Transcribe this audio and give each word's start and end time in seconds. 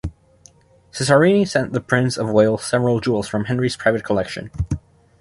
Cesarini 0.91 1.47
sent 1.47 1.73
the 1.73 1.79
Prince 1.79 2.17
of 2.17 2.27
Wales 2.31 2.63
several 2.63 2.99
jewels 2.99 3.27
from 3.27 3.45
Henry's 3.45 3.77
private 3.77 4.03
collection. 4.03 4.49